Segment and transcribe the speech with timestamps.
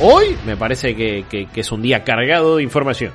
[0.00, 3.12] hoy me parece que, que es un día cargado de información.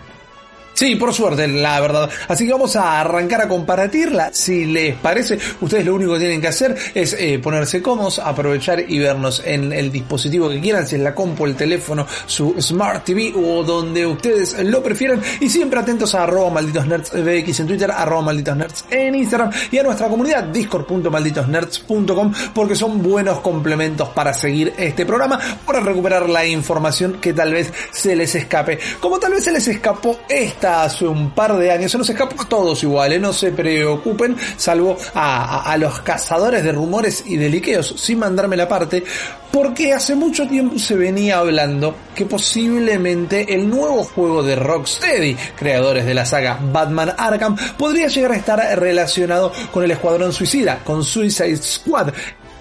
[0.73, 2.09] Sí, por suerte, la verdad.
[2.27, 4.31] Así que vamos a arrancar a compartirla.
[4.33, 8.83] Si les parece, ustedes lo único que tienen que hacer es eh, ponerse cómodos, aprovechar
[8.87, 13.03] y vernos en el dispositivo que quieran, si es la compu, el teléfono, su Smart
[13.03, 15.21] TV o donde ustedes lo prefieran.
[15.39, 19.51] Y siempre atentos a arroba malditos nerds BX en Twitter, arroba malditos nerds en Instagram
[19.71, 26.29] y a nuestra comunidad discord.malditosnerds.com porque son buenos complementos para seguir este programa, para recuperar
[26.29, 28.79] la información que tal vez se les escape.
[28.99, 30.19] Como tal vez se les escapó
[30.61, 31.91] esta hace un par de años.
[31.91, 33.19] Se nos escapó a todos igual, ¿eh?
[33.19, 38.67] no se preocupen, salvo a, los cazadores de rumores y de liqueos, sin mandarme la
[38.67, 39.03] parte,
[39.51, 46.05] porque hace mucho tiempo se venía hablando que posiblemente el nuevo juego de Rocksteady, creadores
[46.05, 51.03] de la saga Batman Arkham, podría llegar a estar relacionado con el Escuadrón Suicida, con
[51.03, 52.13] Suicide Squad,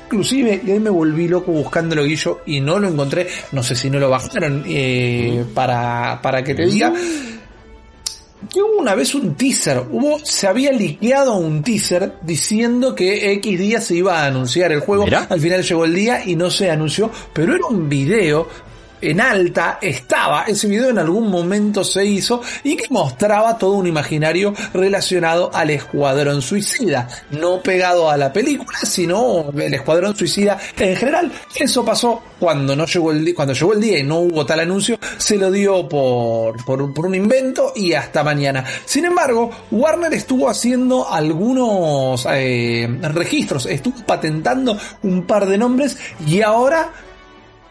[0.06, 3.90] inclusive, y ahí me volví loco buscándolo Guillo y no lo encontré, no sé si
[3.90, 6.94] no lo bajaron eh, para, para que te diga
[8.54, 13.80] hubo una vez un teaser, hubo, se había liqueado un teaser diciendo que X día
[13.80, 15.06] se iba a anunciar el juego.
[15.28, 18.48] Al final llegó el día y no se anunció, pero era un video
[19.00, 23.86] en alta estaba, ese video en algún momento se hizo y que mostraba todo un
[23.86, 30.96] imaginario relacionado al Escuadrón Suicida, no pegado a la película, sino el Escuadrón Suicida en
[30.96, 31.32] general.
[31.54, 34.60] Eso pasó cuando no llegó el día, cuando llegó el día y no hubo tal
[34.60, 38.64] anuncio, se lo dio por, por, un invento y hasta mañana.
[38.84, 46.40] Sin embargo, Warner estuvo haciendo algunos eh, registros, estuvo patentando un par de nombres y
[46.42, 46.90] ahora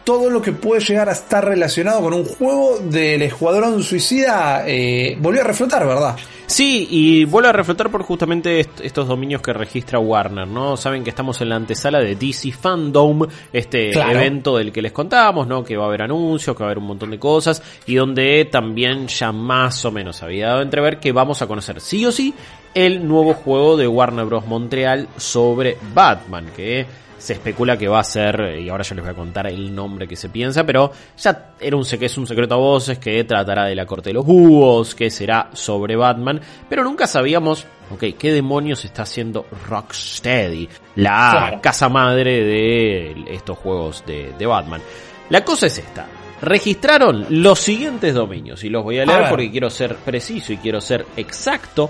[0.09, 5.15] todo lo que puede llegar a estar relacionado con un juego del Escuadrón Suicida eh,
[5.19, 6.15] volvió a reflotar, ¿verdad?
[6.47, 10.75] Sí, y vuelve a reflotar por justamente estos dominios que registra Warner, ¿no?
[10.77, 15.45] Saben que estamos en la antesala de DC Fandom, este evento del que les contábamos,
[15.45, 15.63] ¿no?
[15.63, 18.45] Que va a haber anuncios, que va a haber un montón de cosas, y donde
[18.45, 22.11] también ya más o menos había dado a entrever que vamos a conocer sí o
[22.11, 22.33] sí
[22.73, 24.47] el nuevo juego de Warner Bros.
[24.47, 26.87] Montreal sobre Batman, que
[27.19, 30.07] se especula que va a ser, y ahora yo les voy a contar el nombre
[30.07, 33.75] que se piensa, pero ya era un, es un secreto a voces que tratará de
[33.75, 38.85] la corte de los búhos, que será sobre Batman, pero nunca sabíamos, ok, qué demonios
[38.85, 44.81] está haciendo Rocksteady, la casa madre de estos juegos de, Batman.
[45.29, 46.07] La cosa es esta.
[46.41, 50.79] Registraron los siguientes dominios y los voy a leer porque quiero ser preciso y quiero
[50.79, 51.89] ser exacto.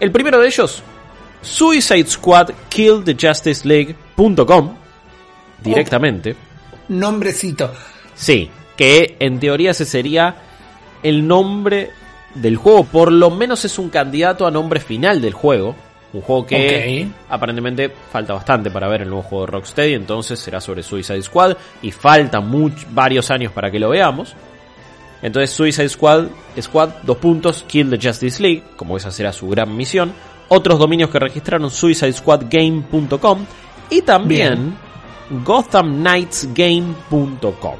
[0.00, 0.82] El primero de ellos,
[1.42, 4.74] Suicide Squad Kill the Justice League.com
[5.62, 6.36] directamente.
[6.88, 7.72] nombrecito.
[8.14, 10.36] Sí, que en teoría ese sería
[11.02, 11.90] el nombre
[12.34, 12.84] del juego.
[12.84, 15.74] Por lo menos es un candidato a nombre final del juego.
[16.12, 19.94] Un juego que aparentemente falta bastante para ver el nuevo juego de Rocksteady.
[19.94, 21.56] Entonces será sobre Suicide Squad.
[21.80, 22.50] Y faltan
[22.90, 24.34] varios años para que lo veamos.
[25.22, 26.26] Entonces Suicide Squad,
[26.60, 30.12] Squad, dos puntos, Kill the Justice League, como esa será su gran misión.
[30.54, 33.46] Otros dominios que registraron suicidesquadgame.com
[33.88, 34.76] y también
[35.46, 37.76] gothamknightsgame.com.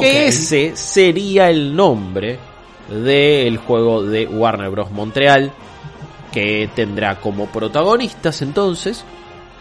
[0.00, 2.40] Que ese sería el nombre
[2.88, 4.90] del juego de Warner Bros.
[4.90, 5.52] Montreal
[6.32, 9.04] que tendrá como protagonistas entonces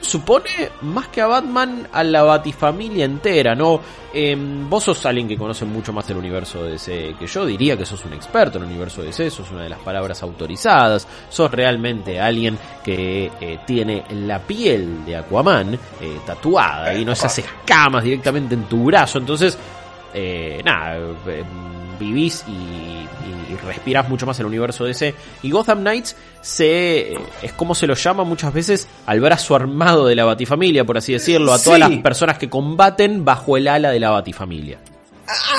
[0.05, 0.49] supone
[0.81, 3.81] más que a Batman a la Batifamilia entera, ¿no?
[4.13, 7.75] Em, vos sos alguien que conoce mucho más el universo de DC que yo, diría
[7.75, 11.05] que sos un experto en el universo de DC, sos una de las palabras autorizadas,
[11.29, 17.37] sos realmente alguien que eh, tiene la piel de Aquaman eh, tatuada y no esas
[17.39, 19.57] escamas directamente en tu brazo, entonces,
[20.13, 20.97] eh, nada,
[21.99, 23.05] vivís y,
[23.65, 25.15] respiras mucho más el universo ese.
[25.41, 30.15] Y Gotham Knights se, es como se lo llama muchas veces al brazo armado de
[30.15, 33.99] la Batifamilia, por así decirlo, a todas las personas que combaten bajo el ala de
[33.99, 34.77] la Batifamilia.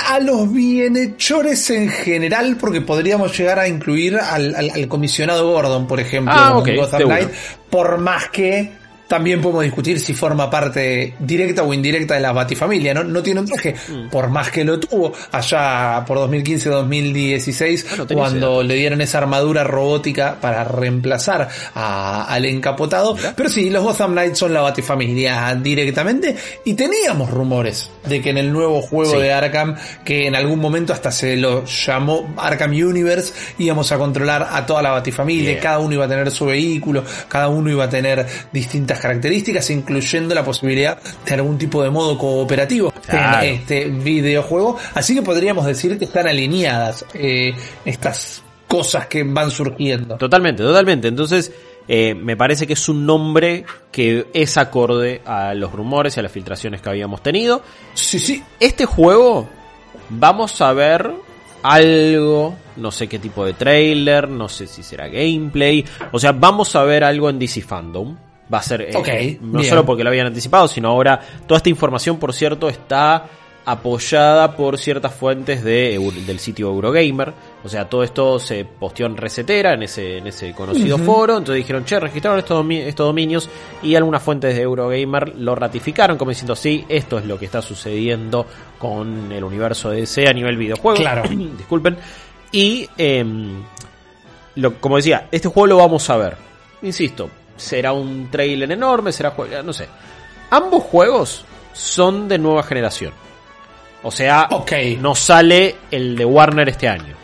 [0.09, 6.33] A, los bienhechores en general, porque podríamos llegar a incluir al, comisionado Gordon, por ejemplo,
[6.37, 7.31] ah, Gotham Knight,
[7.69, 8.73] por más que
[9.09, 13.05] también podemos discutir si forma parte directa o indirecta de la Batifamilia, ¿no?
[13.05, 14.09] No tiene un traje, mm.
[14.11, 20.39] por más que lo tuvo allá por 2015-2016, ah, cuando le dieron esa armadura robótica
[20.41, 23.17] para reemplazar al encapotado.
[23.37, 28.39] Pero sí, los Gotham Knights son la Batifamilia directamente y teníamos rumores de que en
[28.39, 33.33] el nuevo juego de Arkham, que en algún momento hasta se lo llamó Arkham Universe,
[33.59, 37.49] íbamos a controlar a toda la Batifamilia, cada uno iba a tener su vehículo, cada
[37.49, 42.93] uno iba a tener distintas características, incluyendo la posibilidad de algún tipo de modo cooperativo
[43.09, 44.77] en este videojuego.
[44.95, 47.55] Así que podríamos decir que están alineadas eh,
[47.85, 50.17] estas cosas que van surgiendo.
[50.17, 51.09] Totalmente, totalmente.
[51.09, 51.53] Entonces,
[51.89, 56.23] eh, me parece que es un nombre que es acorde a los rumores y a
[56.23, 57.63] las filtraciones que habíamos tenido.
[57.95, 58.43] Sí, sí.
[58.59, 59.49] Este juego
[60.11, 61.13] vamos a ver
[61.63, 66.77] algo, no sé qué tipo de trailer, no sé si será gameplay, o sea, vamos
[66.77, 68.17] a ver algo en DC Fandom.
[68.53, 72.19] Va a ser, eh, no solo porque lo habían anticipado, sino ahora toda esta información,
[72.19, 73.25] por cierto, está
[73.67, 77.33] apoyada por ciertas fuentes de, del sitio Eurogamer.
[77.65, 81.37] O sea, todo esto se posteó en Resetera, en ese, en ese conocido foro.
[81.37, 83.51] Entonces dijeron, che, registraron estos, estos dominios
[83.83, 87.61] y algunas fuentes de Eurogamer lo ratificaron como diciendo, sí, esto es lo que está
[87.61, 88.47] sucediendo
[88.79, 91.01] con el universo de DC a nivel videojuego.
[91.01, 91.25] Claro.
[91.59, 91.97] Disculpen.
[92.53, 93.65] Y, em,
[94.55, 96.37] lo, como decía, este juego lo vamos a ver.
[96.83, 99.89] Insisto, será un trailer enorme, será juego, no sé.
[100.51, 103.13] Ambos juegos son de nueva generación.
[104.03, 104.49] O sea,
[105.01, 107.15] no sale el de Warner este año.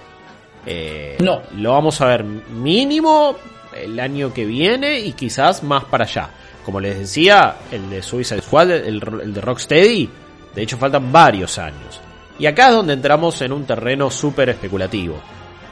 [0.66, 1.42] Eh, no.
[1.56, 3.36] Lo vamos a ver mínimo
[3.76, 6.30] el año que viene y quizás más para allá.
[6.64, 10.08] Como les decía, el de Suicide Squad, el, de Rocksteady,
[10.54, 12.00] de hecho faltan varios años.
[12.38, 15.20] Y acá es donde entramos en un terreno súper especulativo.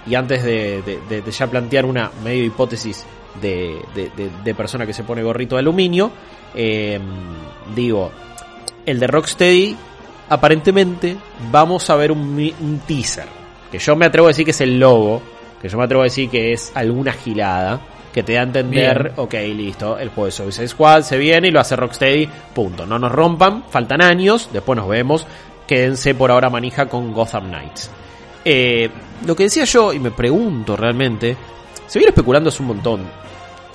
[0.06, 3.04] Y antes de, ya plantear una medio hipótesis
[3.40, 6.10] de, persona que se pone gorrito de aluminio,
[6.54, 6.98] eh,
[7.74, 8.10] digo,
[8.86, 9.76] el de Rocksteady
[10.30, 11.16] aparentemente
[11.50, 13.26] vamos a ver un, teaser.
[13.70, 15.20] Que yo me atrevo a decir que es el logo.
[15.60, 17.80] Que yo me atrevo a decir que es alguna gilada.
[18.12, 21.50] Que te da a entender, ok, listo, el juego de Suicide Squad se viene y
[21.52, 22.84] lo hace Rocksteady, punto.
[22.84, 25.26] No nos rompan, faltan años, después nos vemos.
[25.68, 27.88] Quédense por ahora manija con Gotham Knights.
[28.44, 28.90] Eh,
[29.24, 31.36] lo que decía yo, y me pregunto realmente,
[31.90, 33.00] se viene especulando hace un montón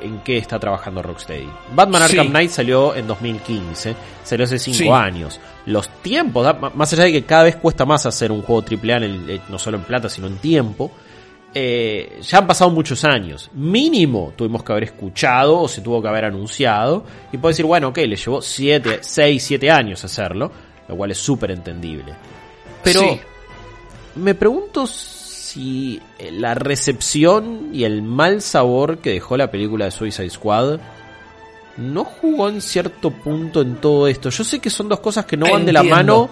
[0.01, 1.50] en qué está trabajando Rocksteady.
[1.73, 7.12] Batman Arkham Knight salió en 2015, salió hace 5 años los tiempos, más allá de
[7.12, 10.07] que cada vez cuesta más hacer un juego AAA, en eh, no solo en plata,
[10.07, 10.91] sino en tiempo,
[11.53, 13.50] eh, ya han pasado muchos años.
[13.53, 17.03] Mínimo tuvimos que haber escuchado o se tuvo que haber anunciado.
[17.33, 20.50] Y puedo decir, bueno, ok, le llevó 7, 6, 7 años hacerlo,
[20.88, 22.13] lo cual es súper entendible.
[22.81, 23.19] Pero
[24.15, 24.85] me pregunto
[25.56, 26.02] si
[26.34, 30.80] la recepción y el mal sabor que dejó la película de Suicide Squad
[31.78, 34.30] no jugó en cierto punto en todo esto.
[34.30, 36.30] Yo sé que son dos cosas que no van de la mano,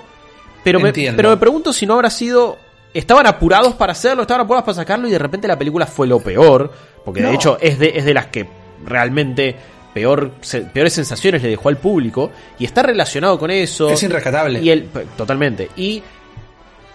[0.63, 2.57] pero me, pero me pregunto si no habrá sido...
[2.93, 6.19] Estaban apurados para hacerlo, estaban apurados para sacarlo y de repente la película fue lo
[6.19, 6.71] peor,
[7.03, 8.47] porque de hecho es de, es de las que
[8.85, 9.55] realmente
[9.93, 10.31] peor,
[10.73, 12.29] peores sensaciones le dejó al público
[12.59, 13.89] y está relacionado con eso.
[13.89, 14.61] Es irrescatable.
[14.61, 15.69] Y él, totalmente.
[15.75, 16.03] Y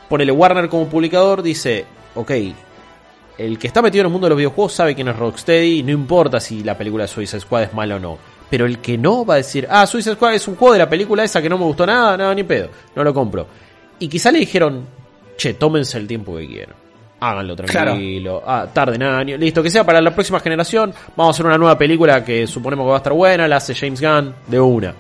[0.09, 1.85] ponele Warner como publicador, dice,
[2.15, 2.31] ok,
[3.39, 5.93] el que está metido en el mundo de los videojuegos sabe quién es Rocksteady, no
[5.93, 8.19] importa si la película de Suicide Squad es mala o no.
[8.51, 10.89] Pero el que no va a decir, ah, Suicide Squad es un juego de la
[10.89, 13.47] película esa que no me gustó nada, nada, ni pedo, no lo compro.
[14.01, 14.87] Y quizá le dijeron,
[15.37, 16.75] che, tómense el tiempo que quieran.
[17.21, 20.95] Háganlo tranquilo, ah, tarden años, listo, que sea para la próxima generación.
[21.17, 23.75] Vamos a hacer una nueva película que suponemos que va a estar buena, la hace
[23.75, 24.95] James Gunn de una.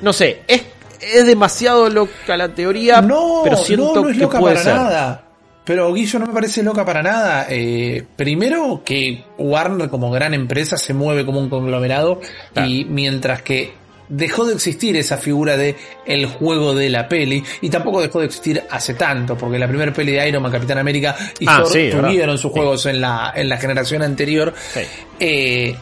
[0.00, 0.62] No sé, es,
[1.00, 4.64] es demasiado loca la teoría, no, pero siento no, no es que loca puede para
[4.64, 4.74] ser.
[4.74, 5.24] Nada.
[5.64, 7.46] Pero Guillo no me parece loca para nada.
[7.48, 12.20] Eh, primero que Warner como gran empresa se mueve como un conglomerado
[12.66, 15.74] y mientras que dejó de existir esa figura de
[16.04, 19.92] el juego de la peli y tampoco dejó de existir hace tanto porque la primera
[19.92, 23.48] peli de Iron Man, Capitán América y ah, Thor tuvieron sus juegos en la en
[23.48, 24.52] la generación anterior.
[25.18, 25.74] Eh,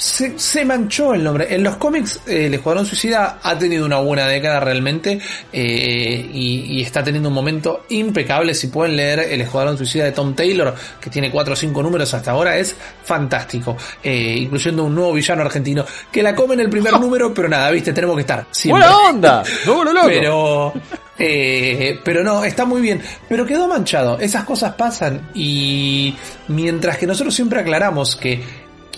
[0.00, 1.54] se, manchó el nombre.
[1.54, 5.20] En los cómics, eh, el Escuadrón Suicida ha tenido una buena década realmente
[5.52, 8.54] eh, y, está teniendo un momento impecable.
[8.54, 12.14] Si pueden leer El Escuadrón Suicida de Tom Taylor, que tiene 4 o 5 números
[12.14, 13.76] hasta ahora, es fantástico.
[14.02, 17.70] Eh, incluyendo un nuevo villano argentino que la come en el primer número, pero nada,
[17.70, 18.46] viste, tenemos que estar.
[18.64, 19.42] ¡Buena onda!
[19.66, 20.72] ¡No, loco!
[21.18, 23.02] Pero, pero no, está muy bien.
[23.28, 24.18] Pero quedó manchado.
[24.18, 26.16] Esas cosas pasan y
[26.48, 28.42] mientras que nosotros siempre aclaramos que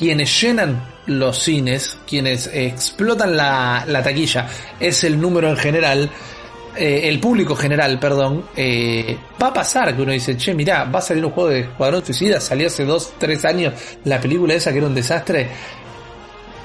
[0.02, 4.48] quienes llenan los cines, quienes explotan la, taquilla,
[4.80, 6.10] es el número en general,
[6.74, 10.98] eh, el público general, perdón, eh, va a pasar que uno dice, che, mirá, va
[10.98, 14.72] a salir un juego de Escuadrón Suicida, salió hace dos, tres años la película esa
[14.72, 15.48] que era un desastre.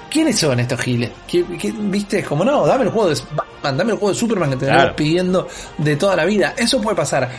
[0.10, 1.12] ¿Quiénes son estos giles?
[1.27, 1.46] ¿Qué,
[1.77, 4.65] viste Como no, dame el juego de Batman, dame el juego de Superman que te
[4.65, 4.96] claro.
[4.96, 6.56] pidiendo de toda la vida.
[6.58, 7.29] Eso puede pasar.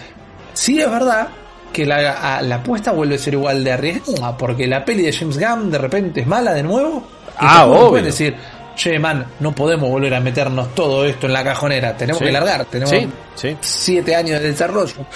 [0.53, 1.29] Sí es verdad
[1.73, 5.39] que la, la apuesta vuelve a ser igual de arriesgada, porque la peli de James
[5.39, 7.07] Gunn de repente es mala de nuevo.
[7.39, 8.03] ah, obvio.
[8.03, 8.35] decir,
[8.75, 12.65] che, man, no podemos volver a meternos todo esto en la cajonera, tenemos que largar,
[12.67, 12.95] tenemos
[13.61, 15.07] siete años de desarrollo.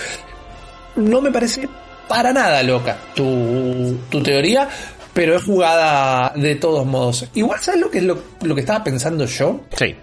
[0.97, 1.69] No me parece
[2.09, 4.69] para nada loca tu, tu teoría,
[5.13, 7.27] pero es jugada de todos modos.
[7.35, 9.61] Igual, ¿sabes lo que es lo, lo que estaba pensando yo?
[9.77, 9.95] Sí.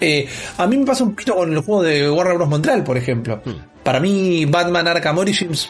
[0.00, 2.48] Eh, a mí me pasa un poquito con el juego de Warner Bros.
[2.48, 3.42] Montreal, por ejemplo.
[3.44, 3.52] Hmm.
[3.82, 5.68] Para mí, Batman Arkham Origins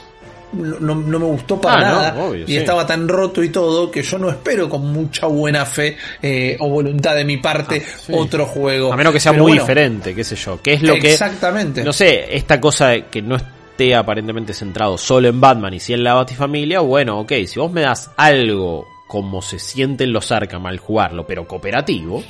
[0.52, 4.31] no, me gustó para ah, nada y estaba tan roto y todo que yo no
[4.31, 8.93] espero con mucha buena fe eh, o voluntad de mi parte ah, otro juego.
[8.93, 10.61] A menos que sea muy diferente, qué sé yo.
[10.62, 11.12] ¿Qué es lo que.
[11.12, 11.85] Exactamente.
[11.85, 16.02] No sé, esta cosa que no esté aparentemente centrado solo en Batman y si en
[16.02, 20.78] la Batifamilia, bueno, ok, si vos me das algo como se sienten los Arkham al
[20.78, 22.23] jugarlo, pero cooperativo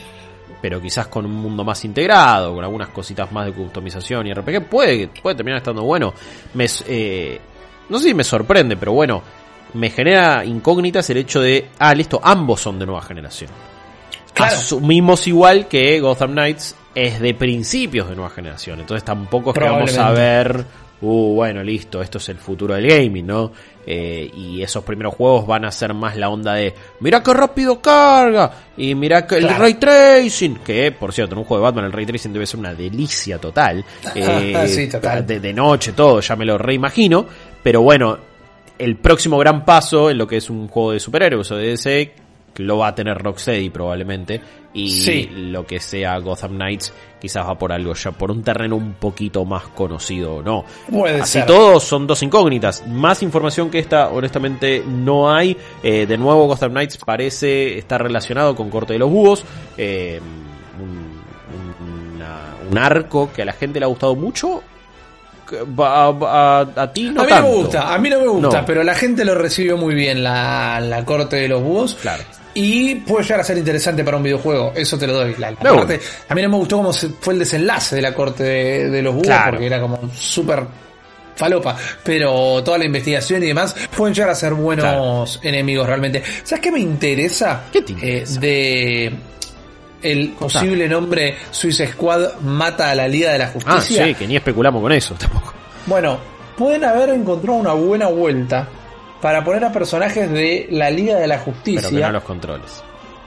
[0.61, 4.69] pero quizás con un mundo más integrado, con algunas cositas más de customización y RPG,
[4.69, 6.13] puede, puede terminar estando bueno.
[6.55, 7.41] Me, eh,
[7.89, 9.23] no sé si me sorprende, pero bueno,
[9.75, 13.51] me genera incógnitas el hecho de, ah, listo, ambos son de nueva generación.
[14.37, 19.65] Asumimos igual que Gotham Knights es de principios de nueva generación, entonces tampoco es que
[19.65, 20.65] vamos a ver
[21.01, 23.53] uh, bueno, listo, esto es el futuro del gaming, ¿no?
[23.91, 27.81] Eh, y esos primeros juegos van a ser más la onda de, mira qué rápido
[27.81, 31.87] carga, y mira que el ray tracing, que por cierto, en un juego de Batman
[31.87, 33.83] el ray tracing debe ser una delicia total,
[34.15, 34.91] eh,
[35.27, 37.25] De, noche, todo, ya me lo reimagino,
[37.63, 38.19] pero bueno,
[38.79, 42.13] el próximo gran paso en lo que es un juego de superhéroes o de DC
[42.59, 44.41] lo va a tener Rocksteady probablemente
[44.75, 48.95] y lo que sea Gotham Knights quizás va por algo ya por un terreno un
[48.95, 50.65] poquito más conocido o no.
[50.91, 52.87] Puede Así todos son dos incógnitas.
[52.87, 55.57] Más información que esta honestamente no hay.
[55.83, 59.45] Eh, de nuevo Gotham Knights parece estar relacionado con Corte de los Búhos.
[59.77, 60.21] Eh,
[60.81, 61.09] un,
[62.77, 64.63] arco que a la gente le ha gustado mucho
[65.79, 68.95] a, ti no a mí no me gusta, a mí no me gusta, pero la
[68.95, 71.97] gente lo recibió muy bien la, la corte de los búhos.
[72.01, 72.23] Claro.
[72.55, 75.35] Y puede llegar a ser interesante para un videojuego, eso te lo doy.
[75.39, 79.15] La, a mí no me gustó cómo fue el desenlace de la corte de, los
[79.15, 80.67] búhos, porque era como súper
[81.37, 86.23] falopa, pero toda la investigación y demás pueden llegar a ser buenos enemigos realmente.
[86.43, 87.63] ¿Sabes qué me interesa?
[87.73, 89.13] ¿Qué eh, de
[90.03, 94.05] el posible nombre Suicide Squad mata a la Liga de la Justicia.
[94.05, 95.53] Ah, sí, que ni especulamos con eso tampoco.
[95.87, 96.19] Bueno,
[96.57, 98.69] pueden haber encontrado una buena vuelta
[99.21, 101.89] para poner a personajes de la Liga de la Justicia.
[101.91, 102.83] Pero que no los controles.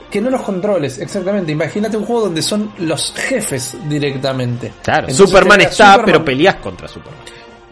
[0.09, 1.51] Que no los controles, exactamente.
[1.51, 4.73] Imagínate un juego donde son los jefes directamente.
[4.83, 7.21] Claro, Superman está, pero peleas contra Superman.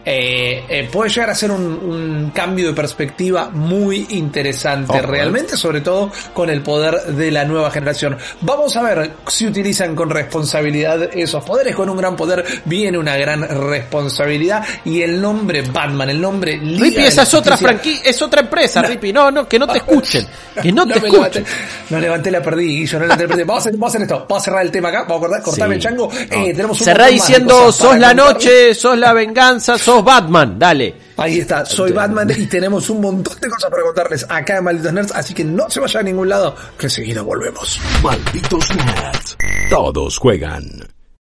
[0.04, 5.02] Eh, eh, puede llegar a ser un, cambio de perspectiva muy interesante, eh.
[5.02, 8.16] realmente, sobre todo con el poder de la nueva generación.
[8.40, 11.74] Vamos a ver si utilizan con responsabilidad esos poderes.
[11.74, 17.06] Con un gran poder viene una gran responsabilidad y el nombre Batman, el nombre Liga
[17.06, 20.26] esa es otra franquicia, es otra empresa, no, No, no, que no te escuchen,
[20.62, 21.44] que no, te escuchen.
[21.90, 23.42] no levanté la perdí, yo no levanté la perdí.
[23.42, 25.20] Vamos a, hacer, vamos a hacer esto, vamos a cerrar el tema acá, vamos a
[25.20, 26.10] cortar, cortarme el chango.
[26.12, 30.94] Eh, tenemos Cerrá diciendo, sos la noche, sos la venganza, sos sos Batman, dale.
[31.16, 34.92] Ahí está, soy Batman y tenemos un montón de cosas para contarles acá en Malditos
[34.92, 37.80] Nerds, así que no se vayan a ningún lado, que enseguida volvemos.
[38.02, 39.36] Malditos Nerds.
[39.68, 40.88] Todos juegan.